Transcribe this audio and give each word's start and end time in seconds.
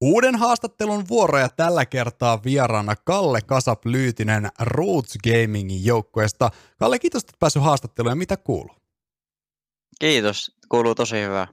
Uuden 0.00 0.36
haastattelun 0.36 1.08
vuoroja 1.08 1.48
tällä 1.48 1.86
kertaa 1.86 2.42
vieraana 2.44 2.96
Kalle 2.96 3.40
Kasaplyytinen 3.40 4.48
Roots 4.60 5.18
Gamingin 5.24 5.84
joukkueesta. 5.84 6.50
Kalle, 6.78 6.98
kiitos, 6.98 7.22
että 7.22 7.32
päässyt 7.38 7.62
haastatteluun 7.62 8.10
ja 8.10 8.16
mitä 8.16 8.36
kuuluu? 8.36 8.76
Kiitos, 10.00 10.56
kuuluu 10.68 10.94
tosi 10.94 11.22
hyvää. 11.22 11.46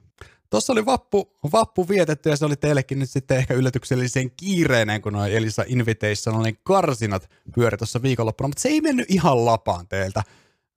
Tuossa 0.50 0.72
oli 0.72 0.86
vappu, 0.86 1.32
vappu 1.52 1.88
vietetty 1.88 2.30
ja 2.30 2.36
se 2.36 2.44
oli 2.44 2.56
teillekin 2.56 2.98
nyt 2.98 3.10
sitten 3.10 3.36
ehkä 3.36 3.54
yllätyksellisen 3.54 4.30
kiireinen, 4.30 5.02
kun 5.02 5.12
noin 5.12 5.32
Elisa 5.32 5.64
Invitationalin 5.66 6.58
karsinat 6.62 7.30
pyöri 7.54 7.76
tuossa 7.76 8.02
viikonloppuna, 8.02 8.48
mutta 8.48 8.62
se 8.62 8.68
ei 8.68 8.80
mennyt 8.80 9.10
ihan 9.10 9.44
lapaan 9.44 9.88
teiltä. 9.88 10.22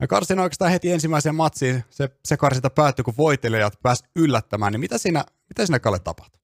Ja 0.02 0.08
karsin 0.08 0.40
oikeastaan 0.40 0.72
heti 0.72 0.92
ensimmäiseen 0.92 1.36
matsiin, 1.36 1.84
se, 1.90 2.10
se 2.26 2.38
karsinta 2.38 2.70
päättyi, 2.70 3.04
kun 3.04 3.14
voitelijat 3.18 3.74
pääsi 3.84 4.04
yllättämään, 4.16 4.72
niin 4.72 4.80
mitä 4.80 4.98
siinä, 4.98 5.26
mitä 5.50 5.66
siinä 5.66 5.80
Kalle 5.80 6.00
tapahtui? 6.00 6.37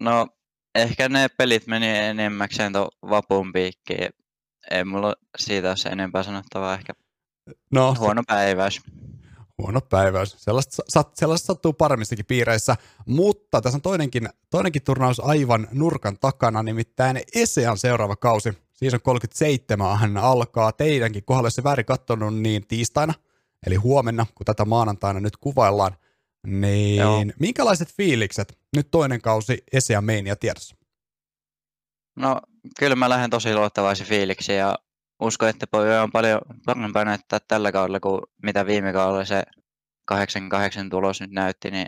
No, 0.00 0.26
ehkä 0.74 1.08
ne 1.08 1.28
pelit 1.28 1.66
meni 1.66 1.98
enemmäkseen 1.98 2.72
tuon 2.72 2.88
vapun 3.10 3.52
piikkiin. 3.52 4.08
Ei 4.70 4.84
mulla 4.84 5.14
siitä 5.38 5.68
ole 5.68 5.92
enempää 5.92 6.22
sanottavaa 6.22 6.74
ehkä. 6.74 6.92
No, 7.70 7.94
huono 7.98 8.22
päiväys. 8.26 8.80
Huono 9.58 9.80
päiväys. 9.80 10.36
Sellaista, 10.38 11.02
sellaista 11.14 11.46
sattuu 11.46 11.72
paremmissakin 11.72 12.26
piireissä, 12.26 12.76
mutta 13.06 13.60
tässä 13.60 13.76
on 13.76 13.82
toinenkin, 13.82 14.28
toinenkin 14.50 14.82
turnaus 14.82 15.20
aivan 15.20 15.68
nurkan 15.72 16.18
takana, 16.18 16.62
nimittäin 16.62 17.20
Esean 17.34 17.78
seuraava 17.78 18.16
kausi. 18.16 18.52
Season 18.72 19.00
37 19.02 19.98
hän 19.98 20.16
alkaa 20.16 20.72
teidänkin 20.72 21.24
kohdalla, 21.24 21.46
jos 21.46 21.54
se 21.54 21.64
väärin 21.64 21.86
katsonut, 21.86 22.34
niin 22.34 22.66
tiistaina, 22.66 23.14
eli 23.66 23.74
huomenna, 23.74 24.26
kun 24.34 24.44
tätä 24.44 24.64
maanantaina 24.64 25.20
nyt 25.20 25.36
kuvaillaan, 25.36 25.96
niin 26.46 26.96
Joo. 26.96 27.24
minkälaiset 27.40 27.92
fiilikset 27.92 28.58
nyt 28.76 28.90
toinen 28.90 29.20
kausi 29.20 29.62
Esean 29.72 30.04
Meinia 30.04 30.36
tiedossa? 30.36 30.76
No 32.16 32.40
kyllä 32.78 32.96
mä 32.96 33.08
lähden 33.08 33.30
tosi 33.30 33.54
luottavaisin 33.54 34.06
fiiliksi 34.06 34.52
ja 34.52 34.78
uskon, 35.20 35.48
että 35.48 35.66
on 36.02 36.12
paljon 36.12 36.40
parempaa 36.66 37.04
näyttää 37.04 37.38
tällä 37.48 37.72
kaudella 37.72 38.00
kuin 38.00 38.20
mitä 38.42 38.66
viime 38.66 38.92
kaudella 38.92 39.24
se 39.24 39.42
88 40.04 40.90
tulos 40.90 41.20
nyt 41.20 41.30
näytti, 41.30 41.70
niin 41.70 41.86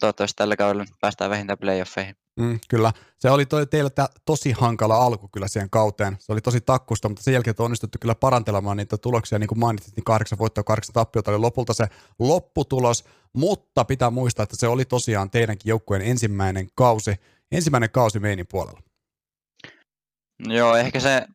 toivottavasti 0.00 0.36
tällä 0.36 0.56
kaudella 0.56 0.84
päästään 1.00 1.30
vähintään 1.30 1.58
playoffeihin. 1.58 2.16
Mm, 2.40 2.60
kyllä. 2.68 2.92
Se 3.18 3.30
oli 3.30 3.46
toi, 3.46 3.66
teillä 3.66 3.90
tosi 4.24 4.52
hankala 4.52 4.96
alku 4.96 5.28
kyllä 5.28 5.48
siihen 5.48 5.70
kauteen. 5.70 6.16
Se 6.20 6.32
oli 6.32 6.40
tosi 6.40 6.60
takkusta, 6.60 7.08
mutta 7.08 7.22
sen 7.22 7.34
jälkeen 7.34 7.54
on 7.58 7.64
onnistuttu 7.64 7.98
kyllä 8.00 8.14
parantelemaan 8.14 8.76
niitä 8.76 8.98
tuloksia. 8.98 9.38
Niin 9.38 9.48
kuin 9.48 9.58
mainitsit, 9.58 9.96
niin 9.96 10.04
kahdeksan 10.04 10.38
voittoa, 10.38 10.64
kahdeksan 10.64 10.92
tappiota 10.92 11.30
oli 11.30 11.38
lopulta 11.38 11.74
se 11.74 11.86
lopputulos. 12.18 13.04
Mutta 13.32 13.84
pitää 13.84 14.10
muistaa, 14.10 14.42
että 14.42 14.56
se 14.56 14.68
oli 14.68 14.84
tosiaan 14.84 15.30
teidänkin 15.30 15.70
joukkueen 15.70 16.02
ensimmäinen 16.02 16.68
kausi, 16.74 17.14
ensimmäinen 17.52 17.90
kausi 17.90 18.20
meinin 18.20 18.46
puolella. 18.46 18.80
Joo, 20.48 20.76
ehkä 20.76 21.00
se 21.00 21.26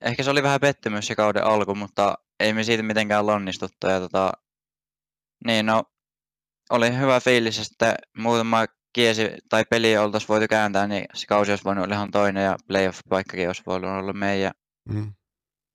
ehkä 0.00 0.22
se 0.22 0.30
oli 0.30 0.42
vähän 0.42 0.60
pettymys 0.60 1.06
se 1.06 1.14
kauden 1.14 1.44
alku, 1.44 1.74
mutta 1.74 2.18
ei 2.40 2.52
me 2.52 2.64
siitä 2.64 2.82
mitenkään 2.82 3.26
lonnistuttu. 3.26 3.86
Ja 3.86 4.00
tota, 4.00 4.32
niin 5.44 5.66
no, 5.66 5.84
oli 6.70 6.98
hyvä 6.98 7.20
fiilis, 7.20 7.70
että 7.70 7.94
muutama 8.18 8.64
kiesi 8.92 9.30
tai 9.48 9.64
peli 9.70 9.98
oltaisiin 9.98 10.28
voitu 10.28 10.46
kääntää, 10.48 10.86
niin 10.86 11.04
se 11.14 11.26
kausi 11.26 11.52
olisi 11.52 11.64
voinut 11.64 11.84
olla 11.84 11.94
ihan 11.94 12.10
toinen 12.10 12.44
ja 12.44 12.56
playoff-paikkakin 12.68 13.46
olisi 13.46 13.62
voinut 13.66 13.90
olla 13.90 14.12
meidän. 14.12 14.52
Mm. 14.88 15.12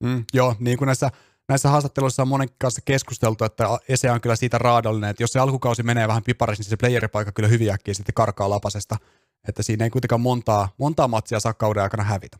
Mm, 0.04 0.26
joo, 0.34 0.56
niin 0.60 0.78
kuin 0.78 0.86
näissä, 0.86 1.10
näissä 1.50 1.70
haastatteluissa 1.70 2.22
on 2.22 2.28
monen 2.28 2.50
kanssa 2.62 2.82
keskusteltu, 2.86 3.44
että 3.44 3.68
Ese 3.90 4.12
on 4.12 4.22
kyllä 4.22 4.36
siitä 4.36 4.58
raadallinen, 4.58 5.10
että 5.10 5.24
jos 5.24 5.32
se 5.32 5.40
alkukausi 5.40 5.84
menee 5.84 6.08
vähän 6.08 6.24
piparissa, 6.24 6.62
niin 6.62 6.70
se 6.70 6.78
playeripaikka 6.78 7.32
kyllä 7.32 7.50
hyvin 7.50 7.72
äkkiä 7.72 7.94
sitten 7.94 8.14
karkaa 8.14 8.50
lapasesta. 8.50 8.98
Että 9.48 9.64
siinä 9.64 9.86
ei 9.86 9.90
kuitenkaan 9.90 10.22
montaa, 10.22 10.70
montaa 10.78 11.08
matsia 11.08 11.40
saa 11.40 11.54
kauden 11.54 11.84
aikana 11.84 12.04
hävitä. 12.04 12.38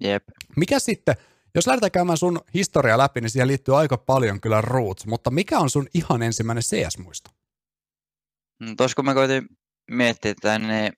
Jep. 0.00 0.24
Mikä 0.56 0.78
sitten, 0.78 1.16
jos 1.54 1.66
lähdetään 1.66 1.90
käymään 1.90 2.18
sun 2.18 2.40
historia 2.54 2.98
läpi, 2.98 3.20
niin 3.20 3.30
siihen 3.30 3.48
liittyy 3.48 3.78
aika 3.78 3.96
paljon 3.96 4.40
kyllä 4.40 4.60
Roots, 4.60 5.06
mutta 5.06 5.30
mikä 5.30 5.58
on 5.58 5.70
sun 5.70 5.86
ihan 5.94 6.22
ensimmäinen 6.22 6.62
CS-muisto? 6.62 7.30
No, 8.60 8.74
Tuossa 8.76 8.94
kun 8.94 9.04
mä 9.04 9.14
koitin 9.14 9.48
miettiä 9.90 10.34
tämän, 10.40 10.68
niin 10.68 10.92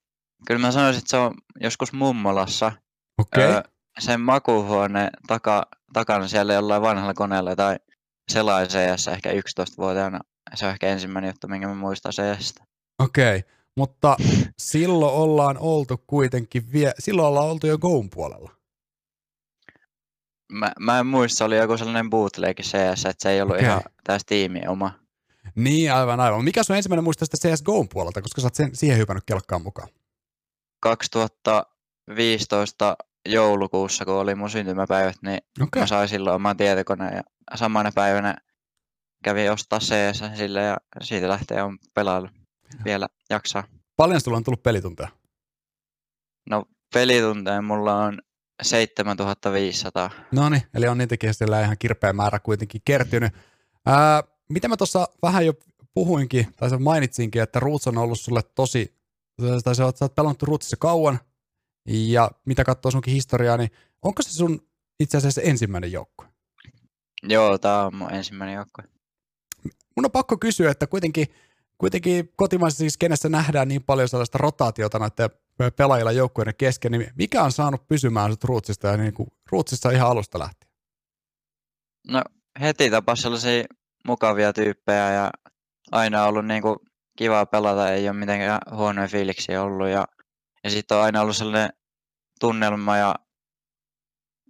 kyllä 0.47 0.61
mä 0.61 0.73
sanoisin, 0.73 0.99
että 0.99 1.11
se 1.11 1.17
on 1.17 1.35
joskus 1.61 1.93
mummolassa. 1.93 2.73
Okei. 3.19 3.45
Okay. 3.45 3.55
Öö, 3.55 3.63
sen 3.99 4.21
makuuhuone 4.21 5.11
taka, 5.27 5.67
takana 5.93 6.29
siellä 6.29 6.55
jollain 6.55 6.83
vanhalla 6.83 7.15
koneella 7.15 7.57
tai 7.57 7.77
CS 8.31 9.09
ehkä 9.09 9.33
11-vuotiaana. 9.33 10.21
Se 10.55 10.67
on 10.67 10.73
ehkä 10.73 10.89
ensimmäinen 10.89 11.29
juttu, 11.29 11.49
minkä 11.49 11.69
mä 11.69 11.75
muistan 11.75 12.13
CSstä. 12.13 12.65
Okei, 12.99 13.39
okay. 13.39 13.51
mutta 13.77 14.17
silloin 14.59 15.15
ollaan 15.15 15.59
oltu 15.59 16.05
kuitenkin, 16.07 16.73
vie, 16.73 16.93
silloin 16.99 17.29
ollaan 17.29 17.49
oltu 17.49 17.67
jo 17.67 17.79
Goon 17.79 18.11
puolella. 18.11 18.62
Mä, 20.53 20.73
mä 20.81 20.99
en 20.99 21.07
muista, 21.07 21.39
se 21.39 21.45
oli 21.45 21.57
joku 21.57 21.77
sellainen 21.77 22.11
bootleg 22.11 22.61
CS, 22.61 23.05
että 23.05 23.15
se 23.19 23.31
ei 23.31 23.43
ollut 23.43 23.57
okay. 23.57 23.69
ihan 23.69 23.83
tästä 24.05 24.29
tiimi 24.29 24.61
oma. 24.69 24.93
Niin, 25.55 25.93
aivan, 25.93 26.21
aivan. 26.21 26.45
Mikä 26.45 26.63
on 26.71 26.77
ensimmäinen 26.77 27.05
muista 27.05 27.27
tästä 27.27 27.49
CSGOn 27.49 27.89
puolelta, 27.89 28.23
koska 28.23 28.41
sä 28.41 28.47
oot 28.47 28.55
sen, 28.55 28.77
siihen 28.77 28.99
hypännyt 28.99 29.25
kelkkaan 29.27 29.63
mukaan? 29.63 29.89
2015 30.81 32.97
joulukuussa, 33.27 34.05
kun 34.05 34.15
oli 34.15 34.35
mun 34.35 34.51
syntymäpäivät, 34.51 35.17
niin 35.23 35.39
okay. 35.63 35.83
mä 35.83 35.87
sain 35.87 36.09
silloin 36.09 36.37
oman 36.37 36.57
tietokoneen 36.57 37.15
ja 37.15 37.23
samana 37.55 37.93
päivänä 37.95 38.37
kävin 39.25 39.53
ostaa 39.53 39.79
CS 39.79 40.23
sille 40.35 40.63
ja 40.63 40.77
siitä 41.03 41.29
lähtee 41.29 41.63
on 41.63 41.79
pelailu 41.95 42.29
vielä 42.85 43.09
jaksaa. 43.31 43.65
Paljon 43.97 44.21
sulla 44.21 44.37
on 44.37 44.45
tullut 44.45 44.63
pelitunteja? 44.63 45.09
No 46.51 46.65
pelitunteja 46.95 47.63
mulla 47.63 47.97
on 47.97 48.19
7500. 48.63 50.11
No 50.33 50.49
niin, 50.49 50.63
eli 50.75 50.89
on 50.89 50.99
niitäkin 50.99 51.35
sillä 51.35 51.61
ihan 51.61 51.79
kirpeä 51.79 52.13
määrä 52.13 52.39
kuitenkin 52.39 52.81
kertynyt. 52.85 53.33
Ää, 53.87 54.23
mitä 54.49 54.69
mä 54.69 54.77
tuossa 54.77 55.09
vähän 55.23 55.47
jo 55.47 55.53
puhuinkin, 55.95 56.47
tai 56.57 56.71
se 56.71 56.77
mainitsinkin, 56.77 57.43
että 57.43 57.61
Roots 57.61 57.87
on 57.87 57.99
ollut 57.99 58.21
sulle 58.21 58.41
tosi, 58.55 58.95
tai 59.65 59.75
sä 59.75 59.85
oot, 59.85 59.97
sä 59.97 60.05
oot 60.05 60.15
pelannut 60.15 60.43
Rootsissa 60.43 60.77
kauan, 60.77 61.21
ja 61.87 62.31
mitä 62.45 62.65
katsoo 62.65 62.91
sunkin 62.91 63.15
historiaa, 63.15 63.57
niin 63.57 63.71
onko 64.03 64.23
se 64.23 64.33
sun 64.33 64.69
itse 65.01 65.17
asiassa 65.17 65.43
ensimmäinen 65.43 65.93
joukkue? 65.93 66.27
Joo, 67.23 67.59
tämä 67.59 67.87
on 67.87 67.97
mun 67.97 68.15
ensimmäinen 68.15 68.57
joukkue. 68.57 68.85
Mun 69.97 70.05
on 70.05 70.11
pakko 70.11 70.37
kysyä, 70.37 70.71
että 70.71 70.87
kuitenkin, 70.87 71.27
kuitenkin 71.79 72.33
kotimaisessa 72.37 72.79
siis 72.81 72.97
kenessä 72.97 73.29
nähdään 73.29 73.69
niin 73.69 73.83
paljon 73.83 74.09
sellaista 74.09 74.39
rotaatiota 74.39 74.99
näiden 74.99 75.31
pelaajilla 75.77 76.13
joukkueiden 76.13 76.55
kesken, 76.59 76.93
niin 76.93 77.13
mikä 77.19 77.43
on 77.43 77.53
saanut 77.53 77.89
pysymään 77.89 78.31
sut 78.31 78.45
Rootsista 78.45 78.89
ja 78.89 78.97
niin 78.97 79.15
kuin 79.15 79.29
Rootsissa 79.53 79.91
ihan 79.91 80.11
alusta 80.11 80.39
lähtien? 80.39 80.73
No 82.09 82.23
heti 82.61 82.91
tapas 82.91 83.21
sellaisia 83.21 83.65
mukavia 84.07 84.53
tyyppejä 84.53 85.13
ja 85.13 85.31
aina 85.93 86.25
ollut 86.25 86.47
niin 86.47 86.63
kuin 86.63 86.77
kiva 87.19 87.47
pelata, 87.47 87.91
ei 87.91 88.09
ole 88.09 88.17
mitenkään 88.17 88.61
huonoja 88.71 89.09
fiiliksiä 89.09 89.63
ollut 89.63 89.89
ja, 89.89 90.07
ja 90.65 90.71
sitten 90.71 90.97
on 90.97 91.03
aina 91.03 91.21
ollut 91.21 91.37
sellainen 91.37 91.71
tunnelma 92.41 92.97
ja, 92.97 93.15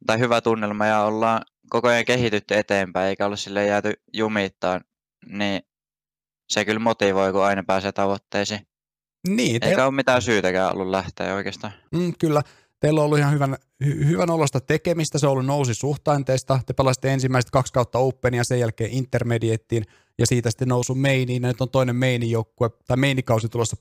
tai 0.07 0.19
hyvä 0.19 0.41
tunnelma 0.41 0.87
ja 0.87 1.01
ollaan 1.01 1.43
koko 1.71 1.89
ajan 1.89 2.05
kehitytty 2.05 2.55
eteenpäin 2.55 3.09
eikä 3.09 3.27
ole 3.27 3.37
sille 3.37 3.67
jääty 3.67 3.93
jumittaan, 4.13 4.81
niin 5.27 5.63
se 6.49 6.65
kyllä 6.65 6.81
motivoi, 6.81 7.33
kun 7.33 7.45
aina 7.45 7.65
pääsee 7.67 7.93
tavoitteisiin. 7.93 8.67
Niin, 9.29 9.65
Eikä 9.65 9.77
te... 9.77 9.83
ole 9.83 9.91
mitään 9.91 10.23
syytäkään 10.23 10.73
ollut 10.73 10.89
lähteä 10.89 11.35
oikeastaan. 11.35 11.73
Mm, 11.93 12.13
kyllä. 12.19 12.43
Teillä 12.81 13.01
on 13.01 13.05
ollut 13.05 13.19
ihan 13.19 13.35
hyvän, 13.35 13.57
hy, 13.85 14.07
hyvän 14.07 14.31
olosta 14.31 14.61
tekemistä, 14.61 15.19
se 15.19 15.27
on 15.27 15.33
ollut 15.33 15.47
nousi 15.47 15.75
suhtainteista. 15.75 16.61
Te 16.67 16.73
pelasitte 16.73 17.13
ensimmäiset 17.13 17.51
kaksi 17.51 17.73
kautta 17.73 17.99
Openia, 17.99 18.45
sen 18.45 18.61
jälkeen 18.61 18.91
Intermediattiin 18.91 19.85
ja 20.19 20.27
siitä 20.27 20.51
sitten 20.51 20.69
nousu 20.69 20.95
meiniin. 20.95 21.43
Nyt 21.43 21.61
on 21.61 21.71
toinen 21.71 21.97
meinijoukkue, 21.97 22.71
tai 22.87 22.97
meinikausi 22.97 23.49
tulossa, 23.49 23.77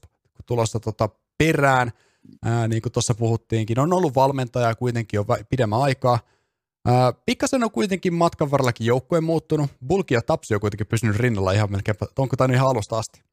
tulossa 0.46 0.80
tota 0.80 1.10
perään, 1.38 1.92
ää, 2.46 2.68
niin 2.68 2.82
kuin 2.82 2.94
tuossa 2.94 3.16
puhuttiinkin. 3.16 3.80
On 3.80 3.94
ollut 3.94 4.16
valmentaja 4.16 4.76
kuitenkin 4.76 5.18
jo 5.18 5.26
pidemmän 5.50 5.82
aikaa. 5.82 6.20
Ää, 6.88 7.14
pikkasen 7.26 7.64
on 7.64 7.72
kuitenkin 7.72 8.14
matkan 8.14 8.52
varrellakin 8.52 8.88
joukkue 8.88 9.22
muuttunut. 9.22 9.72
Bulki 9.88 10.14
ja 10.14 10.22
Tapsi 10.22 10.56
on 10.56 10.62
kuitenkin 10.62 10.88
pysynyt 10.88 11.16
rinnalla 11.16 11.52
ihan 11.52 11.72
melkein, 11.72 11.98
onko 12.20 12.36
tämä 12.36 12.54
ihan 12.54 12.70
alusta 12.70 12.98
asti? 12.98 13.31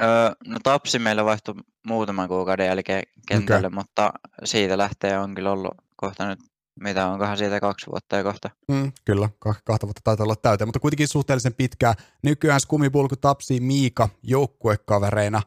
Öö, 0.00 0.30
no 0.46 0.58
Tapsi 0.62 0.98
meillä 0.98 1.24
vaihtui 1.24 1.54
muutaman 1.86 2.28
kuukauden 2.28 2.66
jälkeen 2.66 3.02
kentälle, 3.28 3.66
okay. 3.66 3.74
mutta 3.74 4.12
siitä 4.44 4.78
lähtee 4.78 5.18
on 5.18 5.34
kyllä 5.34 5.52
ollut 5.52 5.74
kohta 5.96 6.28
nyt, 6.28 6.38
mitä 6.80 7.06
onkohan 7.06 7.38
siitä 7.38 7.60
kaksi 7.60 7.86
vuotta 7.86 8.16
ja 8.16 8.22
kohta. 8.22 8.50
Mm, 8.68 8.92
kyllä, 9.04 9.28
kahta 9.64 9.86
vuotta 9.86 10.00
taitaa 10.04 10.24
olla 10.24 10.36
täyteen, 10.36 10.68
mutta 10.68 10.80
kuitenkin 10.80 11.08
suhteellisen 11.08 11.54
pitkää. 11.54 11.94
Nykyään 12.22 12.60
Skumipulku, 12.60 13.16
Tapsi, 13.16 13.60
Miika 13.60 14.08
joukkuekavereina. 14.22 15.42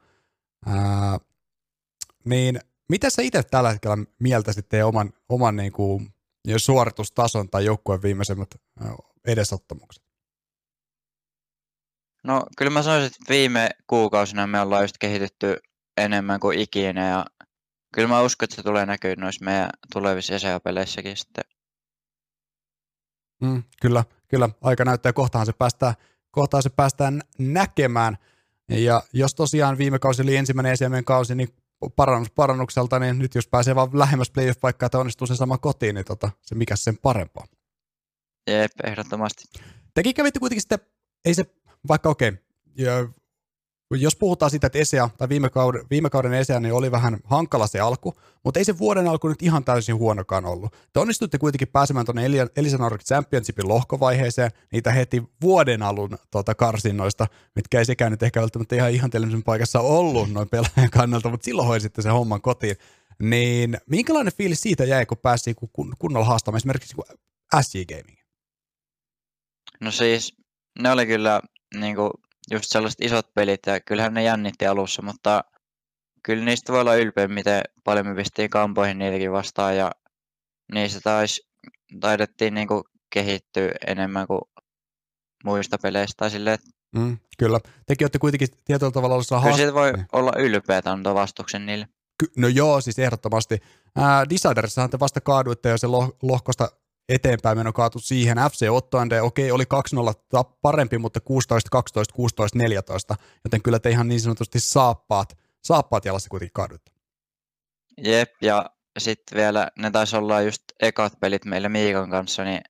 Ää, 0.66 1.20
niin 2.26 2.60
mitä 2.90 3.10
sä 3.10 3.22
itse 3.22 3.44
tällä 3.44 3.72
hetkellä 3.72 3.98
mieltä 4.20 4.54
sitten 4.54 4.86
oman, 4.86 5.14
oman 5.30 5.56
niin 5.56 5.72
kuin, 5.72 6.14
suoritustason 6.58 7.50
tai 7.50 7.66
joukkueen 7.66 8.02
viimeisemmät 8.02 8.50
edesottamukset? 9.26 10.09
No 12.24 12.46
kyllä 12.58 12.72
mä 12.72 12.84
sanoisin, 12.84 13.08
että 13.08 13.34
viime 13.34 13.70
kuukausina 13.88 14.48
me 14.48 14.62
ollaan 14.62 14.84
just 14.84 14.98
kehitetty 14.98 15.58
enemmän 15.98 16.40
kuin 16.40 16.60
ikinä 16.60 17.10
ja 17.10 17.26
kyllä 17.94 18.08
mä 18.08 18.22
uskon, 18.22 18.46
että 18.46 18.56
se 18.56 18.64
tulee 18.64 18.86
näkyä 18.86 19.16
noissa 19.16 19.46
meidän 19.46 19.70
tulevissa 19.94 20.36
ESEA-peleissäkin 20.36 21.18
sitten. 21.18 21.44
Mm, 23.42 23.64
kyllä, 23.82 24.04
kyllä. 24.28 24.50
Aika 24.62 24.86
näyttää, 24.86 25.14
kohtaan 25.14 25.46
se 25.46 25.54
päästään, 25.54 25.94
kohtaan 26.32 26.64
se 26.64 26.70
päästään 26.70 27.22
näkemään. 27.38 28.18
Ja 28.70 29.04
jos 29.14 29.36
tosiaan 29.36 29.78
viime 29.78 30.00
kausi 30.00 30.22
oli 30.22 30.36
ensimmäinen 30.36 30.74
ECMn 30.74 31.04
kausi, 31.06 31.36
niin 31.36 31.50
parannus 31.96 32.32
parannukselta, 32.32 33.00
niin 33.00 33.20
nyt 33.20 33.36
jos 33.36 33.48
pääsee 33.48 33.76
vaan 33.76 33.90
lähemmäs 33.94 34.32
playoff-paikkaa, 34.32 34.86
että 34.86 35.00
onnistuu 35.00 35.28
se 35.28 35.36
sama 35.36 35.58
kotiin, 35.58 35.96
niin 35.96 36.06
tota, 36.06 36.32
se 36.42 36.56
mikä 36.56 36.76
sen 36.76 36.98
parempaa. 36.98 37.46
Jep, 38.48 38.72
ehdottomasti. 38.84 39.44
Tekin 39.94 40.14
kävitte 40.14 40.40
kuitenkin 40.40 40.62
sitten, 40.62 40.80
ei 41.26 41.34
se, 41.34 41.46
vaikka 41.88 42.10
okei, 42.10 42.30
okay, 42.30 43.10
jos 43.92 44.16
puhutaan 44.16 44.52
siitä, 44.52 44.68
että 44.68 44.80
ESEA, 44.80 45.10
tai 45.18 45.30
viime 45.30 45.50
kauden, 45.50 45.86
viime 45.90 46.10
kauden 46.10 46.34
ESEA, 46.34 46.60
niin 46.60 46.74
oli 46.74 46.92
vähän 46.92 47.20
hankala 47.24 47.68
se 47.68 47.80
alku, 47.80 48.20
mutta 48.44 48.60
ei 48.60 48.66
se 48.66 48.78
vuoden 48.78 49.08
alku 49.08 49.28
nyt 49.28 49.42
ihan 49.42 49.64
täysin 49.64 49.96
huonokaan 49.96 50.46
ollut. 50.46 50.76
Te 50.94 51.00
onnistuitte 51.00 51.38
kuitenkin 51.38 51.68
pääsemään 51.68 52.06
tuonne 52.06 52.24
Elisa 52.56 52.78
Nordic 52.78 53.08
Championshipin 53.08 53.68
lohkovaiheeseen, 53.68 54.52
niitä 54.72 54.92
heti 54.92 55.24
vuoden 55.42 55.84
alun 55.84 56.18
tuota, 56.32 56.56
karsinnoista, 56.56 57.28
mitkä 57.56 57.80
ei 57.80 57.86
sekään 57.86 58.12
nyt 58.12 58.24
ehkä 58.24 58.42
välttämättä 58.42 58.76
ihan 58.76 58.92
ihanteellisen 58.92 59.44
paikassa 59.44 59.80
ollut 59.80 60.32
noin 60.32 60.50
pelaajan 60.50 60.90
kannalta, 60.92 61.30
mutta 61.30 61.46
silloin 61.46 61.68
hoisitte 61.68 62.02
se 62.02 62.10
homman 62.10 62.42
kotiin. 62.42 62.76
Niin 63.22 63.78
minkälainen 63.90 64.34
fiilis 64.34 64.62
siitä 64.62 64.86
jäi, 64.86 65.06
kun 65.06 65.18
pääsi 65.18 65.56
kunnolla 66.00 66.26
haastamaan 66.26 66.58
esimerkiksi 66.58 66.96
SG 67.62 67.74
Gaming? 67.90 68.20
No 69.82 69.92
siis, 69.92 70.36
ne 70.80 70.92
oli 70.92 71.06
kyllä 71.06 71.42
niin 71.76 71.96
kuin 71.96 72.12
just 72.52 72.66
sellaiset 72.68 73.02
isot 73.02 73.34
pelit 73.34 73.60
ja 73.66 73.80
kyllähän 73.80 74.14
ne 74.14 74.24
jännitti 74.24 74.68
alussa, 74.68 75.02
mutta 75.02 75.44
kyllä 76.24 76.46
niistä 76.46 76.74
voi 76.74 76.82
olla 76.82 76.96
ylpeä, 76.96 77.28
miten 77.28 77.62
paljon 77.84 78.08
me 78.08 78.16
pistiin 78.16 78.50
kampoihin 78.50 78.98
niitäkin 78.98 79.32
vastaan 79.32 79.78
ja 79.78 79.92
niistä 80.74 81.00
taisi, 81.04 81.48
taidettiin 82.00 82.54
niinku 82.54 82.84
kehittyä 83.14 83.72
enemmän 83.88 84.28
kuin 84.28 84.42
muista 85.44 85.78
peleistä. 85.78 86.14
Tai 86.18 86.32
silleen, 86.32 86.58
mm, 86.96 87.18
kyllä. 87.38 87.60
Tekin 87.86 88.06
olette 88.06 88.20
kuitenkin 88.20 88.48
tietyllä 88.66 88.92
tavalla 88.92 89.42
Kyllä 89.44 89.56
siitä 89.56 89.74
voi 89.74 89.94
niin. 89.94 90.06
olla 90.12 90.32
ylpeä, 90.38 90.82
antaa 90.86 91.16
vastuksen 91.16 91.66
niille. 91.66 91.88
Ky- 92.20 92.32
no 92.38 92.48
joo, 92.48 92.82
siis 92.82 93.00
ehdottomasti. 93.00 93.60
Äh, 94.00 94.30
Deciderissahan 94.30 94.90
te 94.90 95.00
vasta 95.00 95.22
kaaduitte 95.22 95.70
jo 95.70 95.78
se 95.78 95.88
loh- 95.88 96.18
lohkosta 96.22 96.72
eteenpäin 97.10 97.58
meno 97.58 97.74
kaatu 97.74 98.00
siihen. 98.00 98.38
FC 98.38 98.68
Ottoande, 98.70 99.22
okei, 99.22 99.52
oli 99.52 99.64
2-0 100.36 100.44
parempi, 100.62 100.98
mutta 100.98 101.20
16-12, 101.20 101.22
16-14, 103.14 103.16
joten 103.44 103.62
kyllä 103.62 103.80
te 103.80 103.90
ihan 103.90 104.08
niin 104.08 104.22
sanotusti 104.22 104.60
saappaat, 104.60 105.38
saappaat 105.64 106.06
jalassa 106.06 106.30
kuitenkin 106.30 106.54
kaaduitte. 106.54 106.92
Jep, 108.04 108.30
ja 108.42 108.70
sitten 109.00 109.38
vielä 109.38 109.68
ne 109.78 109.92
taisi 109.92 110.16
olla 110.16 110.42
just 110.42 110.64
ekat 110.82 111.20
pelit 111.20 111.46
meillä 111.46 111.70
Miikan 111.70 112.10
kanssa, 112.10 112.44
niin 112.44 112.62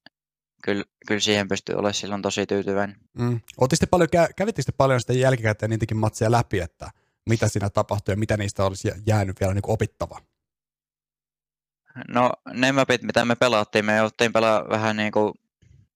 kyllä, 0.63 0.83
kyllä 1.07 1.21
siihen 1.21 1.47
pystyy 1.47 1.75
olemaan 1.75 1.93
silloin 1.93 2.21
tosi 2.21 2.45
tyytyväinen. 2.45 2.95
Mm. 3.17 3.39
paljon, 3.89 4.09
kävittekö 4.35 4.71
paljon 4.77 4.99
sitä 4.99 5.13
jälkikäteen 5.13 5.69
niitäkin 5.69 5.97
matseja 5.97 6.31
läpi, 6.31 6.59
että 6.59 6.91
mitä 7.29 7.47
siinä 7.47 7.69
tapahtui 7.69 8.13
ja 8.13 8.17
mitä 8.17 8.37
niistä 8.37 8.65
olisi 8.65 8.91
jäänyt 9.05 9.39
vielä 9.39 9.53
niin 9.53 9.63
opittavaa? 9.67 10.21
No 12.07 12.31
ne 12.53 12.71
mapit, 12.71 13.01
mitä 13.01 13.25
me 13.25 13.35
pelattiin, 13.35 13.85
me 13.85 13.97
jouttiin 13.97 14.33
pelaa 14.33 14.69
vähän 14.69 14.97
niin 14.97 15.11
kuin 15.11 15.33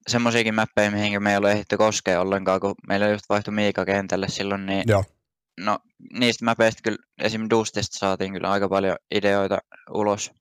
semmoisiakin 0.07 0.55
mappeja, 0.55 0.91
mihin 0.91 1.23
me 1.23 1.31
ei 1.31 1.37
ole 1.37 1.51
ehditty 1.51 1.77
koskea 1.77 2.21
ollenkaan, 2.21 2.59
kun 2.59 2.75
meillä 2.87 3.07
just 3.07 3.25
vaihtui 3.29 3.53
Miika 3.53 3.85
kentälle 3.85 4.29
silloin, 4.29 4.65
niin 4.65 4.83
Joo. 4.87 5.03
no 5.59 5.79
niistä 6.13 6.45
mapeista 6.45 6.81
kyllä, 6.83 6.97
esim. 7.21 7.47
Dustista 7.49 7.99
saatiin 7.99 8.33
kyllä 8.33 8.51
aika 8.51 8.69
paljon 8.69 8.95
ideoita 9.15 9.57
ulos. 9.89 10.31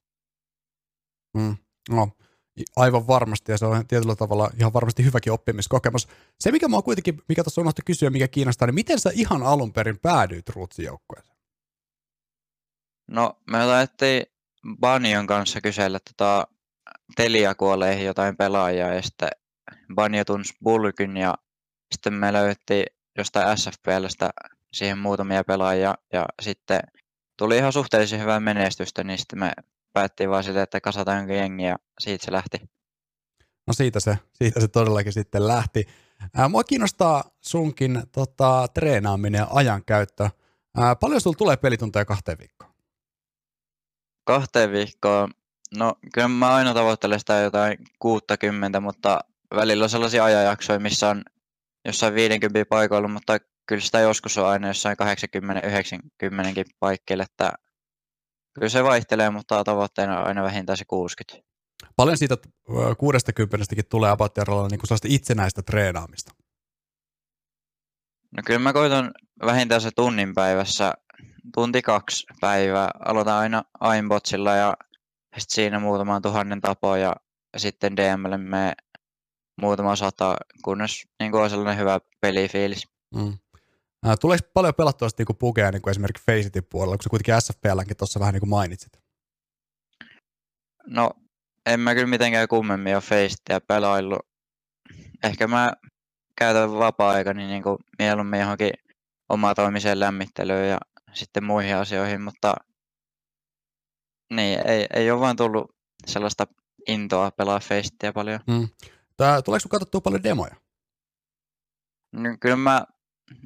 Mm. 1.37 1.57
No, 1.91 2.09
aivan 2.77 3.07
varmasti, 3.07 3.53
ja 3.53 3.59
se 3.59 3.67
on 3.67 3.87
tietyllä 3.87 4.17
tavalla 4.17 4.51
ihan 4.59 4.73
varmasti 4.73 5.05
hyväkin 5.05 5.33
oppimiskokemus. 5.33 6.09
Se, 6.41 6.53
mikä 6.53 6.69
mua 6.69 6.83
kuitenkin, 6.83 7.23
mikä 7.29 7.45
tuossa 7.45 7.61
unohtu 7.61 7.83
kysyä, 7.85 8.11
mikä 8.11 8.29
kiinnostaa, 8.29 8.67
niin 8.67 8.75
miten 8.75 9.01
sä 9.01 9.11
ihan 9.15 9.43
alun 9.43 9.73
perin 9.73 9.99
päädyit 9.99 10.49
Ruotsin 10.49 10.85
joukkueeseen? 10.85 11.37
No, 13.11 13.41
me 13.51 13.67
laitettiin 13.67 14.32
Banjon 14.81 15.27
kanssa 15.27 15.61
kysellä 15.61 15.99
tota, 15.99 16.47
Telia-kuoleihin 17.17 18.07
jotain 18.07 18.37
pelaajaa 18.37 18.95
ja 18.95 19.03
sitten 19.03 19.29
Banjo 19.95 20.25
tunsi 20.25 20.55
Bulkyn 20.65 21.17
ja 21.17 21.35
sitten 21.95 22.15
me 22.15 22.33
löydettiin 22.33 22.85
jostain 23.19 23.59
SFPLstä 23.59 24.31
siihen 24.73 24.99
muutamia 24.99 25.45
pelaajia 25.45 25.95
ja 26.13 26.27
sitten 26.43 26.81
tuli 27.39 27.57
ihan 27.57 27.73
suhteellisen 27.73 28.21
hyvää 28.21 28.41
menestystä, 28.41 29.05
niin 29.05 29.19
sitten 29.19 29.39
me 29.39 29.53
päättiin 29.93 30.31
vaan 30.31 30.45
sitä, 30.45 30.63
että 30.63 30.81
kasataan 30.81 31.19
jonkin 31.19 31.37
jengi 31.37 31.65
ja 31.65 31.77
siitä 32.01 32.25
se 32.25 32.33
lähti. 32.33 32.59
No 33.67 33.73
siitä 33.73 34.01
se, 34.01 34.19
siitä 34.33 34.61
se 34.61 34.69
todellakin 34.69 35.13
sitten 35.13 35.49
lähti. 35.49 35.87
Mua 36.49 36.65
kiinnostaa 36.65 37.25
sunkin 37.41 38.03
tota, 38.13 38.67
treenaaminen 38.75 39.39
ja 39.39 39.47
ajankäyttö. 39.51 40.31
Ää, 40.77 40.97
paljon 40.97 41.21
sulla 41.21 41.37
tulee 41.37 41.57
pelitunteja 41.57 42.05
kahteen? 42.05 42.39
Kahteen 44.25 44.73
viikkoon. 44.73 45.31
No 45.79 45.95
kyllä 46.15 46.29
mä 46.29 46.55
aina 46.55 46.75
tavoittelen 46.75 47.21
sitä 47.21 47.39
jotain 47.39 47.79
60, 47.99 48.81
mutta 48.81 49.21
välillä 49.55 49.85
on 49.85 49.91
sellaisia 49.91 50.25
ajanjaksoja, 50.25 50.81
missä 50.81 51.09
on 51.09 51.23
jossain 51.85 52.15
50 52.15 52.69
paikoilla, 52.69 53.09
mutta 53.09 53.39
kyllä 53.67 53.83
sitä 53.83 54.01
joskus 54.01 54.39
on 54.39 54.47
aina 54.47 54.69
jossain 54.69 54.97
80-90 55.03 56.71
paikkeille, 56.81 57.23
että 57.23 57.53
kyllä 58.55 58.69
se 58.69 58.85
vaihtelee, 58.85 59.31
mutta 59.31 59.65
tavoitteena 59.65 60.21
on 60.21 60.27
aina 60.27 60.43
vähintään 60.43 60.77
se 60.77 60.85
60. 60.85 61.49
Paljon 61.97 62.19
siitä 62.19 62.37
60 62.99 63.83
tulee 63.91 64.11
abattiaralla 64.11 64.69
niin 64.69 64.81
sellaista 64.85 65.09
itsenäistä 65.11 65.63
treenaamista? 65.63 66.33
No 68.37 68.43
kyllä 68.47 68.59
mä 68.59 68.73
koitan 68.73 69.13
vähintään 69.47 69.81
se 69.81 69.91
tunnin 69.97 70.35
päivässä 70.35 70.95
tunti 71.55 71.83
kaksi 71.83 72.27
päivää. 72.41 72.91
Aloitan 73.05 73.35
aina 73.35 73.63
aimbotsilla 73.81 74.55
ja 74.55 74.77
sitten 75.39 75.55
siinä 75.55 75.79
muutaman 75.79 76.23
tuhannen 76.23 76.61
tapoa 76.61 76.99
ja 76.99 77.17
sitten 77.57 77.97
DMlle 77.97 78.39
me 78.39 78.73
muutama 79.61 79.97
sata, 79.97 80.37
kunnes 80.65 81.07
niin 81.21 81.35
on 81.35 81.51
sellainen 81.51 81.79
hyvä 81.79 82.01
pelifiilis. 82.21 82.89
Mm. 83.15 83.39
Äh, 84.07 84.19
tuleeko 84.21 84.49
paljon 84.55 84.75
pelattua 84.75 85.09
sitten 85.09 85.27
niin 85.29 85.39
pukea 85.39 85.71
niin 85.71 85.83
kuin 85.83 85.91
esimerkiksi 85.91 86.25
Faceitin 86.27 86.67
puolella, 86.71 86.97
kun 86.97 87.03
sä 87.03 87.11
kuitenkin 87.11 87.41
SFPLänkin 87.41 87.97
tuossa 87.97 88.21
vähän 88.21 88.33
niin 88.33 88.41
kuin 88.41 88.51
mainitsit? 88.51 88.93
No, 90.87 91.11
en 91.67 91.81
mä 91.81 91.95
kyllä 91.95 92.07
mitenkään 92.07 92.49
kummemmin 92.49 92.95
ole 92.95 93.03
Faceitia 93.03 93.61
pelaillut. 93.69 94.27
Ehkä 95.25 95.47
mä 95.47 95.73
käytän 96.39 96.73
vapaa-aikani 96.73 97.47
niin 97.47 97.63
kuin 97.63 97.77
mieluummin 97.99 98.41
johonkin 98.41 98.71
omatoimiseen 99.29 100.01
lämmittelyyn 100.01 100.69
ja 100.69 100.79
sitten 101.15 101.45
muihin 101.45 101.77
asioihin, 101.77 102.21
mutta 102.21 102.55
niin, 104.33 104.67
ei, 104.67 104.87
ei 104.95 105.11
ole 105.11 105.21
vaan 105.21 105.37
tullut 105.37 105.77
sellaista 106.07 106.47
intoa 106.89 107.31
pelaa 107.31 107.61
Facetia 107.61 108.13
paljon. 108.13 108.41
Mm. 108.47 108.69
Tää, 109.17 109.43
tuleeko 109.43 109.69
katsottua 109.69 110.01
paljon 110.01 110.23
demoja? 110.23 110.57
No, 112.13 112.37
kyllä 112.41 112.57
mä, 112.57 112.85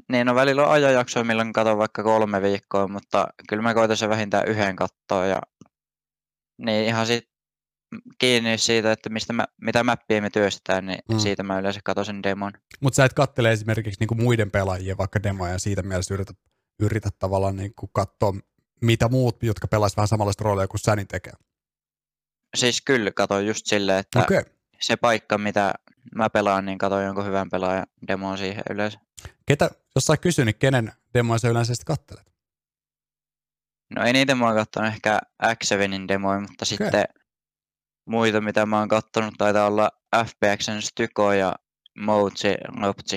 niin 0.08 0.26
no 0.26 0.34
välillä 0.34 0.66
on 0.66 0.72
ajanjaksoja, 0.72 1.24
milloin 1.24 1.52
katon 1.52 1.78
vaikka 1.78 2.02
kolme 2.02 2.42
viikkoa, 2.42 2.88
mutta 2.88 3.26
kyllä 3.48 3.62
mä 3.62 3.74
koitan 3.74 3.96
sen 3.96 4.08
vähintään 4.08 4.48
yhden 4.48 4.76
kattoa 4.76 5.26
ja 5.26 5.42
niin 6.58 6.86
ihan 6.86 7.06
sit 7.06 7.24
kiinni 8.18 8.58
siitä, 8.58 8.92
että 8.92 9.08
mistä 9.08 9.32
mä, 9.32 9.44
mitä 9.60 9.84
mappia 9.84 10.22
me 10.22 10.30
työstetään, 10.30 10.86
niin 10.86 10.98
mm. 11.10 11.18
siitä 11.18 11.42
mä 11.42 11.58
yleensä 11.58 11.80
katson 11.84 12.04
sen 12.04 12.22
demon. 12.22 12.52
Mutta 12.80 12.96
sä 12.96 13.04
et 13.04 13.12
kattele 13.12 13.52
esimerkiksi 13.52 14.00
niinku 14.00 14.14
muiden 14.14 14.50
pelaajien 14.50 14.98
vaikka 14.98 15.22
demoja 15.22 15.52
ja 15.52 15.58
siitä 15.58 15.82
mielessä 15.82 16.14
yrität 16.14 16.36
yritä 16.80 17.10
tavallaan 17.18 17.56
niin 17.56 17.74
kuin 17.74 17.90
katsoa, 17.92 18.34
mitä 18.80 19.08
muut, 19.08 19.42
jotka 19.42 19.68
pelaisivat 19.68 19.96
vähän 19.96 20.08
samanlaista 20.08 20.44
roolia 20.44 20.68
kuin 20.68 20.80
Sänin 20.80 21.08
tekee. 21.08 21.32
Siis 22.56 22.80
kyllä, 22.80 23.10
katsoin 23.10 23.46
just 23.46 23.66
silleen, 23.66 23.98
että 23.98 24.20
okay. 24.20 24.44
se 24.80 24.96
paikka, 24.96 25.38
mitä 25.38 25.74
mä 26.14 26.30
pelaan, 26.30 26.66
niin 26.66 26.78
katsoin 26.78 27.06
jonkun 27.06 27.26
hyvän 27.26 27.50
pelaajan 27.50 27.86
demoa 28.08 28.36
siihen 28.36 28.62
yleensä. 28.70 28.98
Ketä, 29.46 29.70
jos 29.94 30.04
sä 30.04 30.16
kysyä, 30.16 30.44
niin 30.44 30.58
kenen 30.58 30.92
demoja 31.14 31.38
sä 31.38 31.48
yleensä 31.48 31.74
sitten 31.74 31.96
kattelet? 31.96 32.32
No 33.94 34.04
ei 34.04 34.12
niitä 34.12 34.34
mä 34.34 34.46
oon 34.46 34.56
katsonut 34.56 34.92
ehkä 34.92 35.18
X7in 35.42 36.08
demoja, 36.08 36.40
mutta 36.40 36.64
okay. 36.64 36.66
sitten 36.66 37.04
muita, 38.06 38.40
mitä 38.40 38.66
mä 38.66 38.78
oon 38.78 38.88
kattonut, 38.88 39.34
taitaa 39.38 39.66
olla 39.66 39.90
FPXn 40.24 40.82
Styko 40.82 41.32
ja 41.32 41.54
Moutsi 41.98 42.54
Noptsi. 42.80 43.16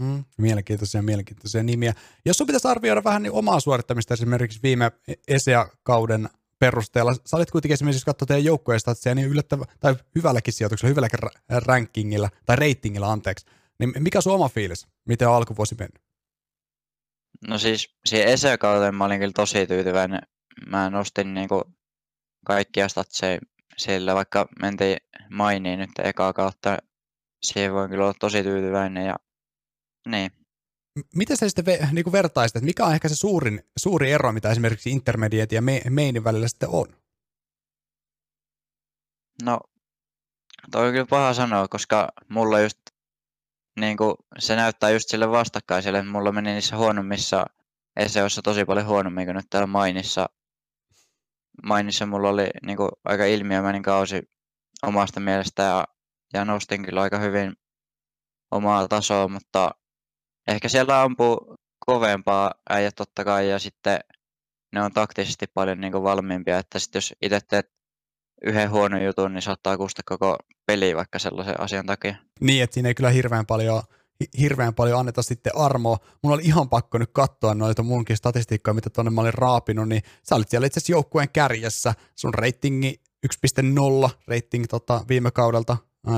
Mm, 0.00 0.24
mielenkiintoisia, 0.38 1.02
mielenkiintoisia 1.02 1.62
nimiä. 1.62 1.94
Jos 2.24 2.36
sun 2.36 2.46
pitäisi 2.46 2.68
arvioida 2.68 3.04
vähän 3.04 3.22
niin 3.22 3.32
omaa 3.32 3.60
suorittamista 3.60 4.14
esimerkiksi 4.14 4.60
viime 4.62 4.92
ESEA-kauden 5.28 6.28
perusteella, 6.58 7.14
sä 7.26 7.36
olit 7.36 7.50
kuitenkin 7.50 7.74
esimerkiksi 7.74 8.04
katsoa 8.04 8.26
teidän 8.26 8.44
joukkojen 8.44 8.80
statsia 8.80 9.14
niin 9.14 9.28
yllättävä, 9.28 9.64
tai 9.80 9.96
hyvälläkin 10.14 10.54
sijoituksella, 10.54 10.90
hyvälläkin 10.90 11.18
rankingilla, 11.48 12.30
tai 12.46 12.56
ratingilla, 12.56 13.12
anteeksi, 13.12 13.46
niin 13.78 13.92
mikä 13.98 14.20
sun 14.20 14.34
oma 14.34 14.48
fiilis? 14.48 14.86
Miten 15.04 15.28
on 15.28 15.34
alkuvuosi 15.34 15.76
mennyt? 15.78 16.02
No 17.48 17.58
siis 17.58 17.96
siihen 18.04 18.28
ESE-kauteen 18.28 18.94
mä 18.94 19.04
olin 19.04 19.18
kyllä 19.18 19.32
tosi 19.32 19.66
tyytyväinen. 19.66 20.20
Mä 20.66 20.90
nostin 20.90 21.34
niinku 21.34 21.64
kaikkia 22.46 22.88
statseja 22.88 23.40
sillä, 23.76 24.14
vaikka 24.14 24.48
mentiin 24.62 24.96
mainiin 25.30 25.78
nyt 25.78 25.90
ekaa 26.04 26.32
kautta. 26.32 26.78
Siihen 27.42 27.72
voin 27.72 27.90
kyllä 27.90 28.04
olla 28.04 28.14
tosi 28.20 28.42
tyytyväinen 28.42 29.06
ja 29.06 29.16
niin. 30.06 30.30
Miten 31.16 31.36
sä 31.36 31.48
sitten 31.48 31.88
niin 31.92 32.12
vertaisit, 32.12 32.56
että 32.56 32.66
mikä 32.66 32.86
on 32.86 32.94
ehkä 32.94 33.08
se 33.08 33.16
suurin, 33.16 33.62
suuri 33.78 34.12
ero, 34.12 34.32
mitä 34.32 34.50
esimerkiksi 34.50 34.90
intermediate 34.90 35.54
ja 35.54 35.62
mainin 35.90 36.24
välillä 36.24 36.48
sitten 36.48 36.68
on? 36.68 36.86
No, 39.42 39.60
toi 40.70 40.86
on 40.86 40.92
kyllä 40.92 41.06
paha 41.06 41.34
sanoa, 41.34 41.68
koska 41.68 42.08
mulla 42.28 42.60
just 42.60 42.78
niin 43.80 43.96
kuin, 43.96 44.14
se 44.38 44.56
näyttää 44.56 44.90
just 44.90 45.08
sille 45.08 45.30
vastakkaiselle. 45.30 46.02
Mulla 46.02 46.32
meni 46.32 46.52
niissä 46.52 46.76
huonommissa 46.76 47.46
eseoissa 47.96 48.42
tosi 48.42 48.64
paljon 48.64 48.86
huonommin 48.86 49.26
kuin 49.26 49.36
nyt 49.36 49.46
täällä 49.50 49.66
mainissa. 49.66 50.28
Mainissa 51.62 52.06
mulla 52.06 52.28
oli 52.28 52.50
niin 52.66 52.76
kuin, 52.76 52.90
aika 53.04 53.24
ilmiömäinen 53.24 53.82
kausi 53.82 54.22
omasta 54.82 55.20
mielestä 55.20 55.62
ja, 55.62 55.84
ja 56.32 56.44
nostin 56.44 56.82
kyllä 56.82 57.02
aika 57.02 57.18
hyvin 57.18 57.52
omaa 58.50 58.88
tasoa, 58.88 59.28
mutta 59.28 59.70
ehkä 60.50 60.68
siellä 60.68 61.02
ampuu 61.02 61.54
kovempaa 61.86 62.54
äijät 62.70 62.94
totta 62.94 63.24
kai 63.24 63.50
ja 63.50 63.58
sitten 63.58 64.00
ne 64.72 64.82
on 64.82 64.92
taktisesti 64.92 65.46
paljon 65.54 65.80
niin 65.80 65.92
kuin 65.92 66.02
valmiimpia, 66.02 66.58
että 66.58 66.78
sitten 66.78 66.96
jos 66.96 67.14
itse 67.22 67.40
teet 67.48 67.72
yhden 68.44 68.70
huonon 68.70 69.04
jutun, 69.04 69.34
niin 69.34 69.42
saattaa 69.42 69.76
kustaa 69.76 70.02
koko 70.06 70.36
peli 70.66 70.96
vaikka 70.96 71.18
sellaisen 71.18 71.60
asian 71.60 71.86
takia. 71.86 72.14
Niin, 72.40 72.62
että 72.62 72.74
siinä 72.74 72.88
ei 72.88 72.94
kyllä 72.94 73.10
hirveän 73.10 73.46
paljon, 73.46 73.82
hirveän 74.40 74.74
paljon 74.74 75.00
anneta 75.00 75.22
sitten 75.22 75.56
armoa. 75.56 75.96
Mun 76.22 76.32
oli 76.32 76.42
ihan 76.44 76.68
pakko 76.68 76.98
nyt 76.98 77.10
katsoa 77.12 77.54
noita 77.54 77.82
munkin 77.82 78.16
statistiikkaa, 78.16 78.74
mitä 78.74 78.90
tuonne 78.90 79.10
mä 79.10 79.20
olin 79.20 79.34
raapinut, 79.34 79.88
niin 79.88 80.02
sä 80.22 80.34
olit 80.34 80.48
siellä 80.48 80.66
itse 80.66 80.78
asiassa 80.78 80.92
joukkueen 80.92 81.28
kärjessä. 81.32 81.94
Sun 82.16 82.34
ratingi 82.34 83.00
1.0, 83.26 84.10
rating 84.28 84.64
tota, 84.68 85.04
viime 85.08 85.30
kaudelta 85.30 85.76
1.2, 86.06 86.12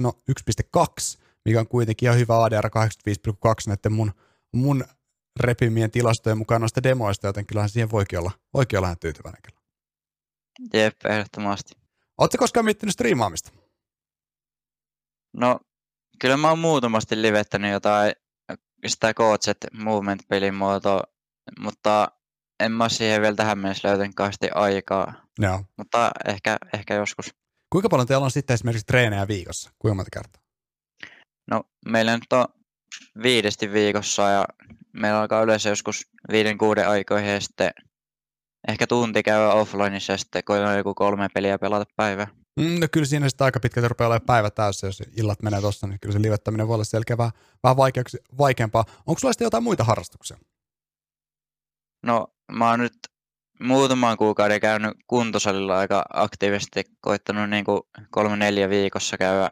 no 0.00 0.12
1.2, 0.76 0.84
mikä 1.44 1.60
on 1.60 1.68
kuitenkin 1.68 2.06
ihan 2.06 2.18
hyvä 2.18 2.44
ADR 2.44 2.66
85.2 2.66 2.70
näiden 3.66 3.92
mun, 3.92 4.12
mun 4.52 4.84
repimien 5.40 5.90
tilastojen 5.90 6.38
mukaan 6.38 6.60
noista 6.60 6.82
demoista, 6.82 7.26
joten 7.26 7.46
kyllähän 7.46 7.70
siihen 7.70 7.90
voikin 7.90 8.18
olla, 8.18 8.30
voikin 8.54 8.78
olla 8.78 8.88
ihan 8.88 8.98
tyytyväinen 9.00 9.42
kyllä. 9.42 9.60
Jep, 10.74 10.96
ehdottomasti. 11.04 11.72
Oletko 12.18 12.38
koskaan 12.38 12.64
miettinyt 12.64 12.92
striimaamista? 12.92 13.52
No, 15.32 15.60
kyllä 16.20 16.36
mä 16.36 16.48
oon 16.48 16.58
muutamasti 16.58 17.22
livettänyt 17.22 17.72
jotain 17.72 18.12
sitä 18.86 19.14
Coachet 19.14 19.56
Movement-pelin 19.72 20.54
muotoa, 20.54 21.02
mutta 21.60 22.08
en 22.60 22.72
mä 22.72 22.88
siihen 22.88 23.22
vielä 23.22 23.36
tähän 23.36 23.58
mennessä 23.58 23.88
löytänyt 23.88 24.14
kauheasti 24.14 24.48
aikaa. 24.54 25.12
Joo. 25.38 25.64
Mutta 25.76 26.10
ehkä, 26.26 26.56
ehkä 26.74 26.94
joskus. 26.94 27.34
Kuinka 27.70 27.88
paljon 27.88 28.06
teillä 28.06 28.24
on 28.24 28.30
sitten 28.30 28.54
esimerkiksi 28.54 28.86
treenejä 28.86 29.28
viikossa? 29.28 29.70
Kuinka 29.78 29.94
monta 29.94 30.10
kertaa? 30.12 30.39
No, 31.50 31.62
meillä 31.86 32.16
nyt 32.16 32.32
on 32.32 32.44
viidesti 33.22 33.72
viikossa 33.72 34.22
ja 34.22 34.44
meillä 34.92 35.20
alkaa 35.20 35.42
yleensä 35.42 35.68
joskus 35.68 36.10
viiden 36.32 36.58
kuuden 36.58 36.88
aikoihin 36.88 37.30
ja 37.30 37.40
sitten 37.40 37.70
ehkä 38.68 38.86
tunti 38.86 39.22
käy 39.22 39.40
offlineissa 39.40 40.12
ja 40.12 40.16
sitten 40.16 40.44
kun 40.44 40.56
on 40.56 40.76
joku 40.76 40.94
kolme 40.94 41.28
peliä 41.34 41.58
pelata 41.58 41.92
päivä. 41.96 42.26
Mm, 42.60 42.80
no 42.80 42.86
kyllä 42.92 43.06
siinä 43.06 43.28
sitten 43.28 43.44
aika 43.44 43.60
pitkälti 43.60 43.88
rupeaa 43.88 44.08
olemaan 44.08 44.26
päivä 44.26 44.50
täysin, 44.50 44.86
jos 44.86 45.02
illat 45.16 45.42
menee 45.42 45.60
tuossa, 45.60 45.86
niin 45.86 46.00
kyllä 46.00 46.12
se 46.12 46.22
livettäminen 46.22 46.68
voi 46.68 46.74
olla 46.74 46.84
selkeä 46.84 47.18
vähän, 47.18 47.32
vähän 47.62 47.76
vaikeampaa. 48.38 48.84
Onko 49.06 49.18
sulla 49.18 49.32
sitten 49.32 49.46
jotain 49.46 49.64
muita 49.64 49.84
harrastuksia? 49.84 50.36
No 52.06 52.26
mä 52.52 52.70
oon 52.70 52.80
nyt 52.80 52.98
muutaman 53.60 54.16
kuukauden 54.16 54.60
käynyt 54.60 54.92
kuntosalilla 55.06 55.78
aika 55.78 56.04
aktiivisesti, 56.12 56.84
koittanut 57.00 57.50
niin 57.50 57.64
kuin 57.64 57.80
kolme 58.10 58.36
neljä 58.36 58.68
viikossa 58.68 59.18
käydä. 59.18 59.50